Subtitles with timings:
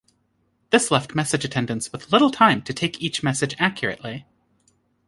[0.71, 4.25] This left message attendants with little time to take each message accurately.